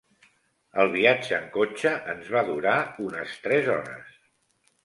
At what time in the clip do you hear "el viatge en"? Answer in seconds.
0.83-1.45